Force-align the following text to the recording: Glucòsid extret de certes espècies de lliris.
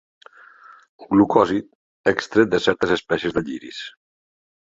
Glucòsid 1.09 1.67
extret 2.13 2.51
de 2.55 2.61
certes 2.69 2.95
espècies 2.97 3.35
de 3.37 3.47
lliris. 3.51 3.83